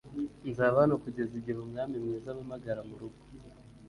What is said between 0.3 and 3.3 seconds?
nzaba hano 'kugeza igihe umwami mwiza ampamagara murugo